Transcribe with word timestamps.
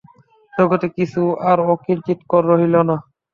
জগতে 0.53 0.87
কিছু 0.97 1.21
আর 1.49 1.57
অকিঞ্চিৎকর 1.73 2.41
রহিল 2.51 2.75
না। 2.89 2.95